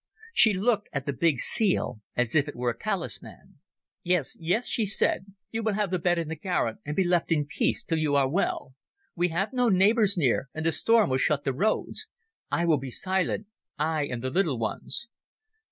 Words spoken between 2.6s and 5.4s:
a talisman. "Yes, yes," she said,